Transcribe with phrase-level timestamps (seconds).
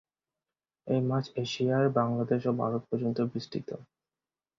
[0.87, 3.69] এই মাছ এশিয়ার বাংলাদেশ ও ভারত পর্যন্ত বিস্তৃত।